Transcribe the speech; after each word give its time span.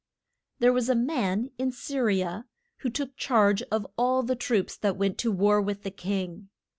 There 0.57 0.73
was 0.73 0.89
a 0.89 0.95
man 0.95 1.51
in 1.59 1.71
Sy 1.71 1.97
ri 1.99 2.21
a, 2.21 2.47
who 2.77 2.89
took 2.89 3.15
charge 3.17 3.61
of 3.71 3.85
all 3.99 4.23
the 4.23 4.35
troops 4.35 4.75
that 4.77 4.97
went 4.97 5.19
to 5.19 5.31
war 5.31 5.61
with 5.61 5.83
the 5.83 5.91
king. 5.91 6.49